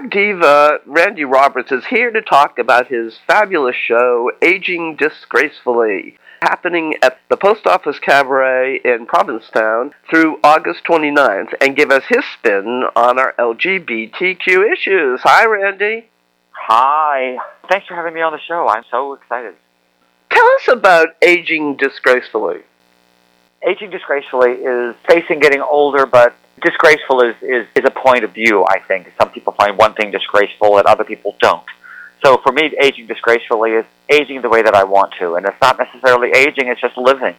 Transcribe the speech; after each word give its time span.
Drag 0.00 0.10
diva 0.10 0.78
Randy 0.86 1.24
Roberts 1.24 1.70
is 1.72 1.84
here 1.84 2.10
to 2.10 2.22
talk 2.22 2.58
about 2.58 2.86
his 2.86 3.18
fabulous 3.26 3.76
show, 3.76 4.30
Aging 4.40 4.96
Disgracefully, 4.96 6.16
happening 6.40 6.94
at 7.02 7.18
the 7.28 7.36
Post 7.36 7.66
Office 7.66 7.98
Cabaret 7.98 8.80
in 8.82 9.04
Provincetown 9.04 9.92
through 10.08 10.40
August 10.42 10.84
29th, 10.84 11.52
and 11.60 11.76
give 11.76 11.90
us 11.90 12.04
his 12.08 12.24
spin 12.38 12.84
on 12.96 13.18
our 13.18 13.34
LGBTQ 13.38 14.72
issues. 14.72 15.20
Hi, 15.22 15.44
Randy. 15.44 16.08
Hi. 16.52 17.36
Thanks 17.68 17.86
for 17.86 17.94
having 17.94 18.14
me 18.14 18.22
on 18.22 18.32
the 18.32 18.40
show. 18.40 18.68
I'm 18.68 18.84
so 18.90 19.12
excited. 19.14 19.54
Tell 20.30 20.46
us 20.46 20.68
about 20.68 21.08
Aging 21.20 21.76
Disgracefully. 21.76 22.60
Aging 23.68 23.90
disgracefully 23.90 24.52
is 24.52 24.96
facing 25.06 25.40
getting 25.40 25.60
older, 25.60 26.06
but 26.06 26.34
disgraceful 26.60 27.22
is, 27.22 27.34
is, 27.42 27.66
is 27.74 27.84
a 27.84 27.90
point 27.90 28.24
of 28.24 28.32
view, 28.32 28.64
I 28.64 28.78
think. 28.80 29.12
Some 29.18 29.30
people 29.30 29.52
find 29.52 29.76
one 29.76 29.94
thing 29.94 30.10
disgraceful 30.10 30.78
and 30.78 30.86
other 30.86 31.04
people 31.04 31.36
don't. 31.40 31.64
So 32.24 32.38
for 32.38 32.52
me, 32.52 32.72
aging 32.80 33.06
disgracefully 33.06 33.72
is 33.72 33.86
aging 34.08 34.42
the 34.42 34.48
way 34.48 34.62
that 34.62 34.74
I 34.74 34.84
want 34.84 35.14
to. 35.18 35.34
And 35.34 35.46
it's 35.46 35.60
not 35.60 35.78
necessarily 35.78 36.30
aging, 36.32 36.68
it's 36.68 36.80
just 36.80 36.96
living. 36.96 37.34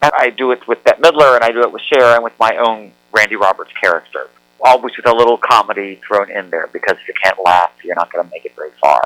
And 0.00 0.12
I 0.16 0.30
do 0.30 0.52
it 0.52 0.66
with 0.66 0.82
Bette 0.84 1.00
Midler 1.00 1.34
and 1.34 1.44
I 1.44 1.52
do 1.52 1.62
it 1.62 1.72
with 1.72 1.82
Cher 1.82 2.14
and 2.14 2.24
with 2.24 2.38
my 2.38 2.56
own 2.56 2.92
Randy 3.12 3.36
Roberts 3.36 3.72
character. 3.80 4.28
Always 4.60 4.96
with 4.96 5.06
a 5.06 5.14
little 5.14 5.38
comedy 5.38 6.00
thrown 6.06 6.30
in 6.30 6.50
there 6.50 6.68
because 6.72 6.96
if 7.00 7.08
you 7.08 7.14
can't 7.22 7.38
laugh, 7.44 7.72
you're 7.82 7.96
not 7.96 8.12
going 8.12 8.24
to 8.24 8.30
make 8.30 8.44
it 8.44 8.54
very 8.54 8.70
far. 8.80 9.00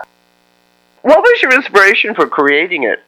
What 1.02 1.20
was 1.20 1.42
your 1.42 1.55
inspiration 1.55 2.14
for 2.14 2.27
creating 2.27 2.84
it? 2.84 3.02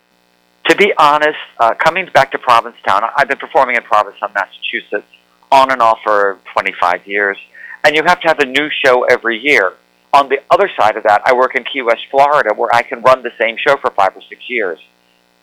To 0.68 0.76
be 0.76 0.92
honest, 0.98 1.38
uh, 1.58 1.74
coming 1.74 2.08
back 2.12 2.30
to 2.32 2.38
Provincetown, 2.38 3.02
I've 3.16 3.28
been 3.28 3.38
performing 3.38 3.76
in 3.76 3.82
Provincetown, 3.82 4.32
Massachusetts 4.34 5.06
on 5.50 5.70
and 5.70 5.80
off 5.80 5.98
for 6.02 6.38
25 6.52 7.06
years, 7.06 7.38
and 7.84 7.94
you 7.94 8.02
have 8.04 8.20
to 8.20 8.28
have 8.28 8.38
a 8.38 8.46
new 8.46 8.68
show 8.84 9.04
every 9.04 9.38
year. 9.38 9.74
On 10.12 10.28
the 10.28 10.40
other 10.50 10.70
side 10.78 10.96
of 10.96 11.04
that, 11.04 11.22
I 11.26 11.32
work 11.34 11.54
in 11.54 11.64
Key 11.64 11.82
West, 11.82 12.02
Florida, 12.10 12.54
where 12.54 12.74
I 12.74 12.82
can 12.82 13.02
run 13.02 13.22
the 13.22 13.32
same 13.38 13.56
show 13.56 13.76
for 13.76 13.90
five 13.90 14.16
or 14.16 14.22
six 14.28 14.48
years. 14.48 14.78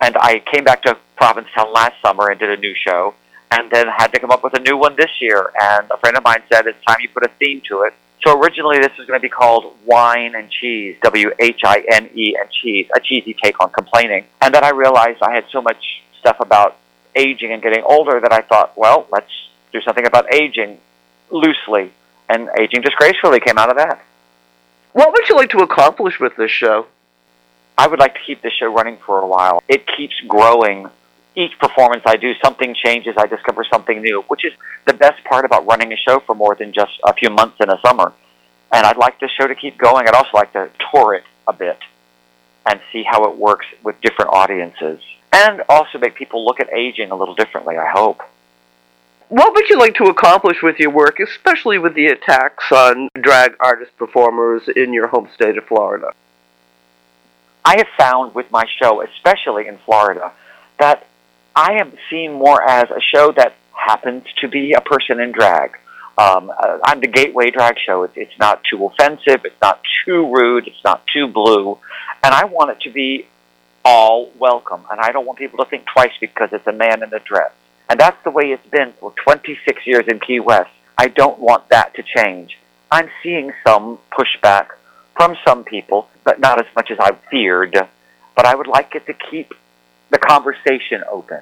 And 0.02 0.18
I 0.18 0.40
came 0.52 0.64
back 0.64 0.82
to 0.84 0.98
Provincetown 1.16 1.72
last 1.72 2.02
summer 2.02 2.30
and 2.30 2.40
did 2.40 2.50
a 2.50 2.58
new 2.58 2.74
show, 2.76 3.14
and 3.52 3.70
then 3.72 3.88
had 3.88 4.08
to 4.14 4.20
come 4.20 4.32
up 4.32 4.44
with 4.44 4.54
a 4.56 4.60
new 4.60 4.78
one 4.78 4.96
this 4.96 5.12
year. 5.22 5.52
And 5.62 5.90
a 5.92 5.98
friend 5.98 6.18
of 6.18 6.24
mine 6.24 6.42
said 6.52 6.68
it's 6.68 6.84
time 6.86 6.98
you 7.02 7.10
put 7.10 7.24
a 7.24 7.32
theme 7.40 7.62
to 7.70 7.84
it. 7.84 7.94
So 8.26 8.40
originally 8.40 8.80
this 8.80 8.98
was 8.98 9.06
going 9.08 9.20
to 9.20 9.22
be 9.22 9.30
called 9.30 9.76
Wine 9.86 10.34
and 10.36 10.50
Cheese, 10.50 10.98
W-H-I-N-E 11.04 12.38
and 12.40 12.50
Cheese, 12.50 12.88
a 12.96 13.00
cheesy 13.00 13.36
take 13.42 13.62
on 13.62 13.70
complaining. 13.70 14.26
And 14.42 14.54
then 14.54 14.64
I 14.64 14.70
realized 14.70 15.22
I 15.22 15.34
had 15.34 15.46
so 15.52 15.62
much 15.62 16.02
stuff 16.20 16.38
about 16.40 16.78
aging 17.16 17.52
and 17.52 17.62
getting 17.62 17.84
older 17.84 18.20
that 18.20 18.34
I 18.34 18.42
thought, 18.42 18.76
well, 18.76 19.08
let's 19.12 19.32
do 19.76 19.82
something 19.82 20.06
about 20.06 20.34
aging 20.34 20.80
loosely. 21.30 21.92
And 22.28 22.50
Aging 22.58 22.82
Disgracefully 22.82 23.40
came 23.40 23.58
out 23.58 23.70
of 23.70 23.78
that. 23.78 24.04
What 24.94 25.12
would 25.12 25.30
you 25.30 25.36
like 25.36 25.50
to 25.52 25.60
accomplish 25.60 26.20
with 26.20 26.36
this 26.38 26.50
show? 26.50 26.88
I 27.78 27.88
would 27.88 28.00
like 28.00 28.14
to 28.16 28.22
keep 28.26 28.42
this 28.42 28.54
show 28.54 28.74
running 28.74 28.98
for 29.06 29.20
a 29.20 29.28
while. 29.28 29.62
It 29.68 29.86
keeps 29.96 30.16
growing. 30.28 30.88
Each 31.36 31.52
performance 31.60 32.04
I 32.06 32.16
do, 32.16 32.34
something 32.44 32.74
changes. 32.74 33.16
I 33.18 33.28
discover 33.28 33.66
something 33.66 34.02
new, 34.02 34.24
which 34.30 34.46
is 34.46 34.54
the 34.86 34.94
best 34.94 35.24
part 35.26 35.44
about 35.44 35.68
running 35.68 35.92
a 35.92 35.98
show 35.98 36.22
for 36.22 36.34
more 36.34 36.56
than 36.56 36.72
just 36.72 36.94
a 37.04 37.14
few 37.14 37.30
months 37.30 37.58
in 37.60 37.70
a 37.70 37.78
summer. 37.86 38.14
And 38.72 38.86
I'd 38.86 38.98
like 38.98 39.20
this 39.20 39.32
show 39.32 39.46
to 39.46 39.56
keep 39.56 39.78
going. 39.78 40.08
I'd 40.08 40.16
also 40.16 40.32
like 40.34 40.54
to 40.54 40.70
tour 40.92 41.14
it 41.14 41.26
a 41.48 41.54
bit 41.54 41.78
and 42.66 42.80
see 42.92 43.04
how 43.04 43.26
it 43.26 43.38
works 43.38 43.68
with 43.84 44.00
different 44.02 44.32
audiences. 44.34 45.02
And 45.34 45.62
also 45.68 46.00
make 46.00 46.16
people 46.16 46.46
look 46.46 46.62
at 46.62 46.74
aging 46.74 47.12
a 47.12 47.16
little 47.16 47.36
differently, 47.36 47.78
I 47.78 47.92
hope. 47.92 48.22
What 49.30 49.56
would 49.56 49.70
you 49.70 49.80
like 49.80 49.96
to 49.96 50.04
accomplish 50.06 50.58
with 50.62 50.78
your 50.78 50.92
work, 50.92 51.20
especially 51.20 51.80
with 51.80 51.96
the 51.96 52.08
attacks 52.08 52.72
on 52.72 53.10
drag 53.20 53.56
artist 53.60 53.98
performers 53.98 54.70
in 54.76 54.94
your 54.94 55.08
home 55.08 55.30
state 55.34 55.58
of 55.58 55.66
Florida? 55.66 56.12
I 57.64 57.78
have 57.78 57.88
found 57.98 58.36
with 58.36 58.52
my 58.52 58.66
show, 58.80 59.02
especially 59.02 59.68
in 59.68 59.80
Florida, 59.80 60.32
that 60.78 61.08
I 61.56 61.80
am 61.82 61.94
seen 62.12 62.34
more 62.34 62.62
as 62.62 62.92
a 62.92 63.02
show 63.02 63.32
that 63.32 63.56
happens 63.72 64.26
to 64.42 64.48
be 64.48 64.74
a 64.74 64.82
person 64.82 65.20
in 65.20 65.32
drag. 65.32 65.72
Um, 66.20 66.52
uh, 66.52 66.78
I'm 66.84 67.00
the 67.00 67.08
gateway 67.08 67.50
drag 67.50 67.78
show. 67.84 68.04
It's, 68.04 68.14
it's 68.16 68.38
not 68.40 68.62
too 68.70 68.86
offensive. 68.86 69.44
It's 69.44 69.60
not 69.60 69.82
too 70.06 70.32
rude. 70.32 70.68
It's 70.68 70.84
not 70.84 71.02
too 71.12 71.28
blue. 71.28 71.80
And 72.24 72.32
I 72.32 72.46
want 72.46 72.70
it 72.70 72.82
to 72.82 72.92
be 72.92 73.26
all 73.84 74.32
welcome. 74.38 74.84
And 74.92 75.02
I 75.02 75.12
don't 75.12 75.26
want 75.26 75.40
people 75.40 75.64
to 75.64 75.70
think 75.70 75.88
twice 75.92 76.14
because 76.22 76.50
it's 76.52 76.68
a 76.68 76.74
man 76.74 77.02
in 77.02 77.12
a 77.12 77.20
dress. 77.20 77.52
And 77.90 78.00
that's 78.00 78.22
the 78.24 78.32
way 78.32 78.46
it's 78.52 78.68
been 78.68 78.94
for 79.00 79.14
26 79.24 79.86
years 79.86 80.06
in 80.08 80.20
Key 80.20 80.40
West. 80.40 80.72
I 80.98 81.08
don't 81.08 81.40
want 81.40 81.70
that 81.70 81.94
to 81.96 82.04
change. 82.04 82.58
I'm 82.92 83.10
seeing 83.22 83.52
some 83.66 84.00
pushback 84.12 84.68
from 85.16 85.36
some 85.46 85.64
people, 85.64 86.08
but 86.24 86.40
not 86.40 86.60
as 86.60 86.68
much 86.76 86.92
as 86.92 87.00
I 87.00 87.12
feared. 87.30 87.78
But 88.36 88.46
I 88.46 88.56
would 88.56 88.68
like 88.68 88.96
it 88.96 89.06
to 89.08 89.14
keep 89.14 89.54
the 90.10 90.18
conversation 90.18 91.04
open 91.10 91.42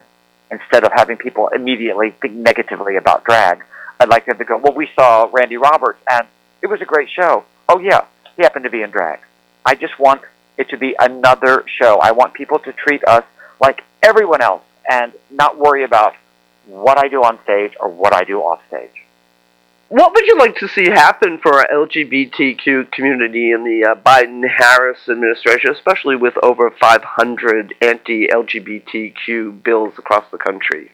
instead 0.51 0.83
of 0.83 0.91
having 0.93 1.17
people 1.17 1.47
immediately 1.49 2.11
think 2.21 2.33
negatively 2.33 2.95
about 2.95 3.23
drag. 3.23 3.63
I'd 3.99 4.09
like 4.09 4.25
them 4.25 4.37
to 4.37 4.45
go, 4.45 4.57
well, 4.57 4.73
we 4.73 4.89
saw 4.95 5.29
Randy 5.31 5.57
Roberts 5.57 5.99
and 6.09 6.27
it 6.61 6.67
was 6.67 6.81
a 6.81 6.85
great 6.85 7.09
show. 7.09 7.45
Oh, 7.69 7.79
yeah, 7.79 8.05
he 8.35 8.43
happened 8.43 8.65
to 8.65 8.69
be 8.69 8.81
in 8.81 8.91
drag. 8.91 9.19
I 9.65 9.75
just 9.75 9.97
want 9.97 10.21
it 10.57 10.69
to 10.69 10.77
be 10.77 10.95
another 10.99 11.63
show. 11.79 11.99
I 11.99 12.11
want 12.11 12.33
people 12.33 12.59
to 12.59 12.73
treat 12.73 13.03
us 13.05 13.23
like 13.61 13.83
everyone 14.01 14.41
else 14.41 14.61
and 14.89 15.13
not 15.31 15.57
worry 15.57 15.83
about 15.83 16.15
what 16.65 16.97
I 16.97 17.07
do 17.07 17.23
on 17.23 17.39
stage 17.43 17.73
or 17.79 17.89
what 17.89 18.13
I 18.13 18.23
do 18.23 18.39
off 18.39 18.61
stage. 18.67 19.03
What 19.89 20.13
would 20.13 20.25
you 20.25 20.39
like 20.39 20.55
to 20.57 20.67
see 20.67 20.85
happen 20.85 21.37
for 21.37 21.53
our 21.59 21.67
LGBTQ 21.71 22.91
community 22.91 23.51
in 23.51 23.63
the 23.63 23.91
uh, 23.91 23.95
Biden 23.95 24.43
Harris 24.47 25.07
administration, 25.07 25.71
especially 25.71 26.15
with 26.15 26.33
over 26.41 26.71
500 26.71 27.75
anti 27.79 28.27
LGBTQ 28.27 29.61
bills 29.61 29.93
across 29.99 30.25
the 30.31 30.39
country? 30.39 30.91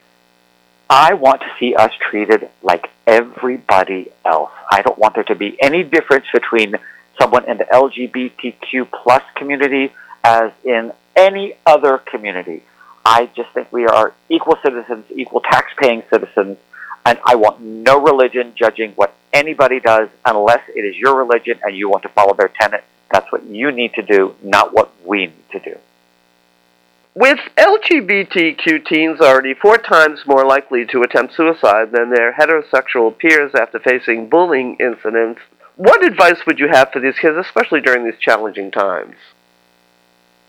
I 0.89 1.13
want 1.13 1.41
to 1.41 1.47
see 1.59 1.75
us 1.75 1.93
treated 2.09 2.49
like 2.61 2.89
everybody 3.05 4.11
else. 4.25 4.51
I 4.69 4.81
don't 4.81 4.97
want 4.97 5.15
there 5.15 5.23
to 5.25 5.35
be 5.35 5.55
any 5.61 5.83
difference 5.83 6.25
between 6.33 6.75
someone 7.21 7.47
in 7.47 7.57
the 7.57 7.65
LGBTQ 7.65 8.89
plus 8.91 9.23
community 9.35 9.93
as 10.23 10.51
in 10.65 10.91
any 11.15 11.53
other 11.65 11.99
community. 11.99 12.63
I 13.05 13.29
just 13.35 13.49
think 13.51 13.71
we 13.71 13.85
are 13.85 14.13
equal 14.29 14.57
citizens, 14.63 15.05
equal 15.15 15.41
tax-paying 15.41 16.03
citizens, 16.09 16.57
and 17.05 17.19
I 17.25 17.35
want 17.35 17.61
no 17.61 17.99
religion 17.99 18.53
judging 18.55 18.91
what 18.91 19.13
anybody 19.33 19.79
does 19.79 20.09
unless 20.25 20.61
it 20.75 20.81
is 20.81 20.95
your 20.95 21.15
religion 21.15 21.59
and 21.63 21.75
you 21.75 21.89
want 21.89 22.03
to 22.03 22.09
follow 22.09 22.33
their 22.33 22.51
tenet. 22.59 22.83
That's 23.11 23.31
what 23.31 23.43
you 23.43 23.71
need 23.71 23.93
to 23.93 24.01
do, 24.01 24.35
not 24.43 24.73
what 24.73 24.91
we 25.05 25.27
need 25.27 25.49
to 25.51 25.59
do. 25.59 25.77
With 27.15 27.39
LGBTQ 27.57 28.85
teens 28.85 29.19
already 29.19 29.53
four 29.53 29.77
times 29.77 30.21
more 30.25 30.45
likely 30.45 30.85
to 30.85 31.01
attempt 31.01 31.35
suicide 31.35 31.91
than 31.91 32.11
their 32.11 32.33
heterosexual 32.33 33.17
peers 33.17 33.51
after 33.55 33.79
facing 33.79 34.29
bullying 34.29 34.77
incidents, 34.79 35.41
what 35.75 36.05
advice 36.05 36.45
would 36.45 36.59
you 36.59 36.67
have 36.67 36.91
for 36.91 36.99
these 36.99 37.17
kids, 37.17 37.35
especially 37.37 37.81
during 37.81 38.05
these 38.05 38.19
challenging 38.19 38.69
times? 38.69 39.15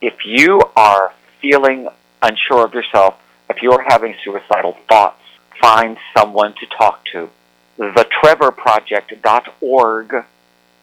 If 0.01 0.25
you 0.25 0.61
are 0.75 1.13
feeling 1.41 1.87
unsure 2.21 2.65
of 2.65 2.73
yourself, 2.73 3.15
if 3.49 3.61
you're 3.61 3.83
having 3.87 4.15
suicidal 4.23 4.77
thoughts, 4.87 5.21
find 5.61 5.97
someone 6.15 6.53
to 6.53 6.65
talk 6.77 7.03
to. 7.13 7.29
The 7.77 8.07
TrevorProject.org 8.23 10.25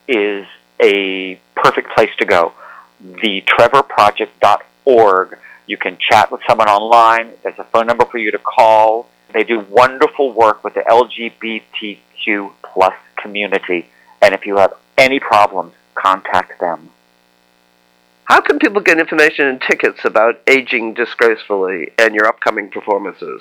is 0.08 0.46
a 0.82 1.40
perfect 1.54 1.94
place 1.94 2.10
to 2.18 2.24
go. 2.24 2.52
The 3.00 3.42
TrevorProject.org. 3.42 5.38
You 5.66 5.76
can 5.76 5.98
chat 5.98 6.32
with 6.32 6.40
someone 6.48 6.68
online. 6.68 7.32
There's 7.42 7.58
a 7.58 7.64
phone 7.64 7.86
number 7.86 8.06
for 8.06 8.18
you 8.18 8.30
to 8.30 8.38
call. 8.38 9.08
They 9.32 9.44
do 9.44 9.60
wonderful 9.60 10.32
work 10.32 10.64
with 10.64 10.74
the 10.74 10.80
LGBTQ 10.80 12.52
plus 12.62 12.94
community. 13.16 13.90
And 14.22 14.34
if 14.34 14.46
you 14.46 14.56
have 14.56 14.72
any 14.96 15.20
problems, 15.20 15.74
contact 15.94 16.60
them. 16.60 16.90
How 18.28 18.40
can 18.42 18.58
people 18.58 18.82
get 18.82 19.00
information 19.00 19.46
and 19.46 19.58
tickets 19.58 20.04
about 20.04 20.38
Aging 20.46 20.92
Disgracefully 20.92 21.92
and 21.96 22.14
your 22.14 22.26
upcoming 22.26 22.68
performances? 22.68 23.40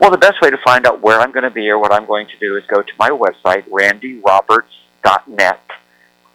Well, 0.00 0.12
the 0.12 0.18
best 0.18 0.40
way 0.40 0.50
to 0.50 0.58
find 0.64 0.86
out 0.86 1.00
where 1.00 1.18
I'm 1.18 1.32
going 1.32 1.42
to 1.42 1.50
be 1.50 1.68
or 1.68 1.80
what 1.80 1.92
I'm 1.92 2.06
going 2.06 2.28
to 2.28 2.38
do 2.38 2.56
is 2.56 2.62
go 2.68 2.80
to 2.80 2.92
my 2.96 3.10
website, 3.10 3.68
randyroberts.net 3.68 5.60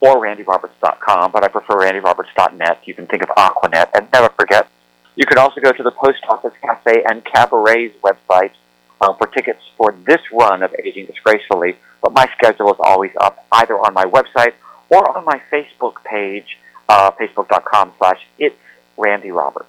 or 0.01 0.15
randyroberts.com, 0.18 1.31
but 1.31 1.45
I 1.45 1.48
prefer 1.48 1.75
randyroberts.net. 1.75 2.81
You 2.83 2.94
can 2.95 3.07
think 3.07 3.24
of 3.24 3.30
Aquanet 3.30 3.92
and 3.94 4.10
never 4.12 4.27
forget. 4.38 4.68
You 5.15 5.25
can 5.25 5.38
also 5.38 5.62
go 5.62 5.71
to 5.71 5.83
the 5.83 5.92
Post 5.92 6.19
Office 6.27 6.54
Cafe 6.62 7.06
and 7.10 7.24
Cabaret's 7.24 7.95
website 8.01 8.51
uh, 9.00 9.13
for 9.13 9.27
tickets 9.27 9.62
for 9.77 9.95
this 10.06 10.19
run 10.33 10.63
of 10.63 10.75
Aging 10.83 11.06
Disgracefully, 11.06 11.77
but 12.01 12.12
my 12.12 12.27
schedule 12.36 12.74
is 12.74 12.80
always 12.81 13.12
up 13.21 13.45
either 13.54 13.75
on 13.80 13.94
my 13.94 14.04
website 14.04 14.51
or 14.89 15.18
on 15.18 15.24
my 15.24 15.42
Facebook 15.50 16.04
page 16.04 16.57
uh, 16.89 17.12
facebook.com 17.12 17.94
slash 17.97 18.19
it's 18.38 18.56
Randy 18.97 19.31
Roberts. 19.31 19.68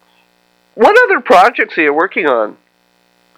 What 0.75 0.97
other 1.05 1.21
projects 1.21 1.79
are 1.79 1.83
you 1.83 1.95
working 1.95 2.27
on? 2.27 2.57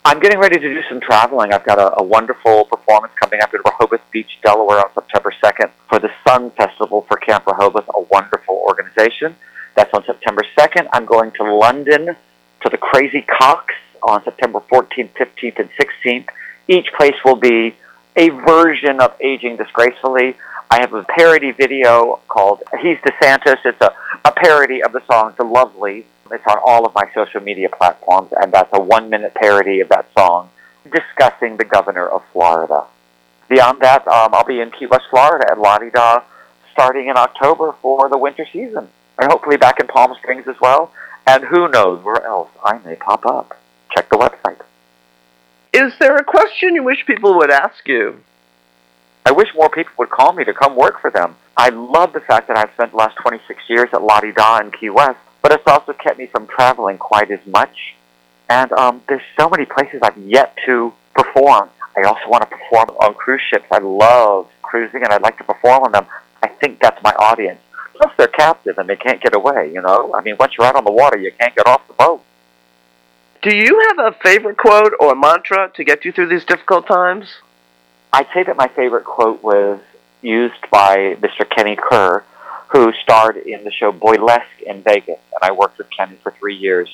I'm 0.05 0.21
getting 0.21 0.39
ready 0.39 0.59
to 0.59 0.75
do 0.75 0.83
some 0.89 1.01
traveling. 1.01 1.53
I've 1.53 1.65
got 1.65 1.79
a, 1.79 2.01
a 2.01 2.03
wonderful 2.03 2.65
performance 2.67 3.13
coming 3.21 3.41
up 3.43 3.53
in 3.53 3.61
Rehoboth 3.65 4.09
Beach, 4.13 4.39
Delaware 4.43 4.79
on 4.79 4.95
September 4.95 5.35
2nd 5.43 5.71
for 5.89 5.99
the 5.99 6.11
Sun 6.27 6.53
Festival 6.53 7.05
for 7.09 7.17
Camp 7.17 7.45
Rehoboth, 7.47 7.89
a 7.93 8.03
wonderful 8.03 8.55
organization. 8.55 9.35
That's 9.75 9.93
on 9.93 10.05
September 10.05 10.43
2nd. 10.57 10.89
I'm 10.93 11.07
going 11.07 11.33
to 11.33 11.53
London 11.53 12.17
to 12.61 12.69
the 12.71 12.77
Crazy 12.79 13.23
Coqs 13.23 13.75
on 14.03 14.23
September 14.23 14.61
14th, 14.61 15.11
15th, 15.15 15.59
and 15.59 15.71
16th. 15.71 16.29
Each 16.69 16.87
place 16.97 17.17
will 17.25 17.37
be 17.37 17.75
a 18.17 18.29
version 18.31 19.01
of 19.01 19.15
Aging 19.21 19.57
Disgracefully. 19.57 20.37
I 20.71 20.81
have 20.81 20.93
a 20.95 21.05
parody 21.05 21.53
video 21.53 22.21
called 22.29 22.63
He's 22.81 22.99
DeSantis. 22.99 23.59
It's 23.65 23.81
a, 23.81 23.95
a 24.25 24.33
parody 24.33 24.83
of 24.83 24.93
the 24.93 25.03
song 25.07 25.35
The 25.37 25.45
Lovely 25.45 26.07
it's 26.33 26.45
on 26.47 26.59
all 26.65 26.87
of 26.87 26.95
my 26.95 27.09
social 27.15 27.41
media 27.41 27.69
platforms, 27.69 28.33
and 28.41 28.53
that's 28.53 28.71
a 28.73 28.81
one 28.81 29.11
minute 29.11 29.35
parody 29.35 29.81
of 29.81 29.89
that 29.91 30.07
song 30.17 30.51
discussing 30.85 31.57
the 31.57 31.65
governor 31.65 32.07
of 32.07 32.23
Florida. 32.33 32.85
Beyond 33.49 33.81
that, 33.81 34.07
um, 34.09 34.35
I'll 34.35 34.45
be 34.45 34.61
in 34.61 34.71
Key 34.71 34.87
West, 34.87 35.05
Florida 35.11 35.47
at 35.51 35.63
Di 35.63 35.91
Da 35.91 36.23
starting 36.73 37.09
in 37.09 37.17
October 37.17 37.75
for 37.81 38.09
the 38.09 38.19
winter 38.19 38.47
season, 38.53 38.89
and 39.19 39.31
hopefully 39.31 39.57
back 39.57 39.81
in 39.81 39.87
Palm 39.87 40.15
Springs 40.21 40.47
as 40.49 40.57
well. 40.61 40.93
And 41.27 41.45
who 41.45 41.69
knows 41.69 42.05
where 42.05 42.25
else 42.25 42.51
I 42.63 42.79
may 42.79 42.95
pop 42.95 43.27
up. 43.27 43.59
Check 43.97 44.09
the 44.11 44.17
website. 44.17 44.61
Is 45.73 45.93
there 45.99 46.17
a 46.17 46.25
question 46.25 46.75
you 46.75 46.85
wish 46.85 47.05
people 47.07 47.37
would 47.39 47.51
ask 47.51 47.87
you? 47.87 48.21
I 49.27 49.33
wish 49.33 49.49
more 49.55 49.69
people 49.69 49.93
would 49.99 50.11
call 50.11 50.33
me 50.33 50.45
to 50.45 50.55
come 50.55 50.75
work 50.75 51.01
for 51.03 51.11
them. 51.11 51.37
I 51.57 51.69
love 51.69 52.15
the 52.15 52.21
fact 52.21 52.49
that 52.49 52.57
I've 52.57 52.73
spent 52.73 52.93
the 52.93 52.97
last 52.97 53.17
26 53.17 53.61
years 53.69 53.89
at 53.93 54.01
La 54.01 54.21
Da 54.21 54.61
in 54.61 54.71
Key 54.71 54.89
West 54.89 55.19
but 55.47 55.61
it's 55.61 55.69
also 55.69 55.93
kept 55.93 56.19
me 56.19 56.27
from 56.27 56.49
traveling 56.49 56.99
quite 56.99 57.31
as 57.31 57.39
much. 57.47 57.95
And 58.49 58.73
um, 58.73 59.01
there's 59.09 59.23
so 59.39 59.49
many 59.49 59.65
places 59.65 60.01
I've 60.03 60.19
yet 60.19 60.57
to 60.67 60.93
perform. 61.15 61.71
I 61.97 62.03
also 62.03 62.29
want 62.29 62.43
to 62.43 62.49
perform 62.49 62.89
on 63.01 63.15
cruise 63.15 63.43
ships. 63.49 63.65
I 63.71 63.79
love 63.79 64.49
cruising, 64.63 65.05
and 65.05 65.13
I'd 65.13 65.23
like 65.23 65.39
to 65.39 65.45
perform 65.45 65.85
on 65.85 65.93
them. 65.93 66.07
I 66.43 66.49
think 66.49 66.81
that's 66.81 67.01
my 67.05 67.13
audience. 67.13 67.61
Plus, 67.95 68.13
they're 68.19 68.27
captive 68.27 68.79
and 68.79 68.89
they 68.89 68.97
can't 68.97 69.23
get 69.23 69.37
away. 69.37 69.71
You 69.73 69.83
know, 69.83 70.13
I 70.17 70.21
mean, 70.21 70.35
once 70.37 70.55
you're 70.59 70.67
out 70.67 70.75
on 70.75 70.83
the 70.83 70.91
water, 70.91 71.17
you 71.17 71.31
can't 71.39 71.55
get 71.55 71.69
off 71.69 71.87
the 71.87 71.95
boat. 71.95 72.23
Do 73.43 73.55
you 73.55 73.81
have 73.89 73.99
a 74.01 74.17
favorite 74.25 74.59
quote 74.59 74.95
or 74.99 75.15
mantra 75.15 75.71
to 75.77 75.85
get 75.85 76.05
you 76.05 76.11
through 76.11 76.29
these 76.29 76.45
difficult 76.45 76.89
times? 76.89 77.29
I'd 78.13 78.27
say 78.35 78.43
that 78.45 78.57
my 78.57 78.69
favorite 78.69 79.05
quote 79.05 79.43
was 79.43 79.81
used 80.23 80.71
by 80.71 81.17
Mr. 81.21 81.49
Kenny 81.49 81.77
Kerr, 81.77 82.25
who 82.69 82.93
starred 83.03 83.37
in 83.37 83.65
the 83.65 83.71
show 83.71 83.93
Boylesque 83.93 84.63
in 84.65 84.83
Vegas. 84.83 85.21
And 85.33 85.43
I 85.43 85.53
worked 85.53 85.79
with 85.79 85.89
Kenny 85.97 86.17
for 86.23 86.33
three 86.33 86.57
years 86.57 86.89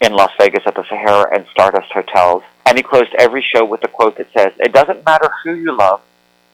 in 0.00 0.12
Las 0.12 0.30
Vegas 0.38 0.62
at 0.66 0.74
the 0.74 0.84
Sahara 0.88 1.34
and 1.34 1.46
Stardust 1.50 1.90
Hotels. 1.92 2.42
And 2.66 2.76
he 2.76 2.82
closed 2.82 3.14
every 3.18 3.44
show 3.54 3.64
with 3.64 3.82
a 3.84 3.88
quote 3.88 4.18
that 4.18 4.28
says, 4.36 4.52
It 4.58 4.72
doesn't 4.72 5.04
matter 5.04 5.30
who 5.44 5.54
you 5.54 5.76
love 5.76 6.02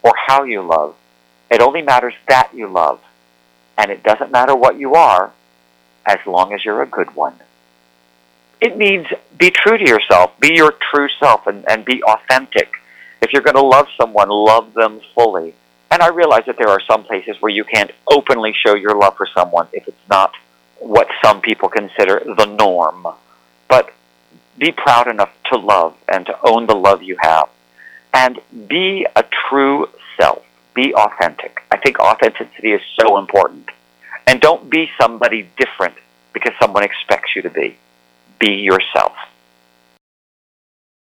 or 0.02 0.12
how 0.26 0.44
you 0.44 0.62
love. 0.62 0.94
It 1.50 1.60
only 1.60 1.82
matters 1.82 2.14
that 2.28 2.50
you 2.54 2.68
love. 2.68 3.00
And 3.76 3.90
it 3.90 4.02
doesn't 4.02 4.30
matter 4.30 4.54
what 4.54 4.78
you 4.78 4.94
are 4.94 5.32
as 6.06 6.18
long 6.26 6.52
as 6.52 6.64
you're 6.64 6.82
a 6.82 6.86
good 6.86 7.14
one. 7.16 7.34
It 8.60 8.76
means 8.76 9.06
be 9.36 9.50
true 9.50 9.76
to 9.76 9.84
yourself, 9.84 10.38
be 10.38 10.54
your 10.54 10.72
true 10.92 11.08
self, 11.18 11.46
and, 11.46 11.68
and 11.68 11.84
be 11.84 12.02
authentic. 12.04 12.72
If 13.22 13.32
you're 13.32 13.42
going 13.42 13.56
to 13.56 13.62
love 13.62 13.86
someone, 13.96 14.28
love 14.28 14.74
them 14.74 15.00
fully. 15.14 15.54
And 15.92 16.02
I 16.02 16.08
realize 16.08 16.42
that 16.46 16.58
there 16.58 16.68
are 16.68 16.80
some 16.90 17.04
places 17.04 17.36
where 17.40 17.52
you 17.52 17.64
can't 17.64 17.92
openly 18.10 18.52
show 18.52 18.74
your 18.74 18.96
love 18.96 19.16
for 19.16 19.28
someone 19.32 19.68
if 19.72 19.86
it's 19.86 20.08
not 20.10 20.32
what 20.80 21.06
some 21.24 21.40
people 21.40 21.68
consider 21.68 22.20
the 22.24 22.46
norm. 22.46 23.06
But 23.68 23.94
be 24.58 24.72
proud 24.72 25.06
enough 25.06 25.30
to 25.52 25.58
love 25.58 25.96
and 26.12 26.26
to 26.26 26.36
own 26.42 26.66
the 26.66 26.74
love 26.74 27.02
you 27.02 27.16
have. 27.20 27.48
And 28.12 28.40
be 28.66 29.06
a 29.14 29.24
true 29.48 29.88
self. 30.20 30.44
Be 30.74 30.92
authentic. 30.94 31.62
I 31.70 31.76
think 31.76 32.00
authenticity 32.00 32.72
is 32.72 32.82
so 32.98 33.18
important. 33.18 33.68
And 34.26 34.40
don't 34.40 34.68
be 34.68 34.90
somebody 35.00 35.48
different 35.56 35.94
because 36.32 36.54
someone 36.60 36.82
expects 36.82 37.36
you 37.36 37.42
to 37.42 37.50
be. 37.50 37.76
Be 38.40 38.54
yourself. 38.54 39.12